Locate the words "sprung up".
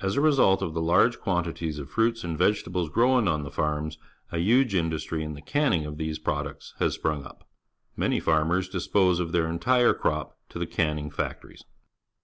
6.94-7.42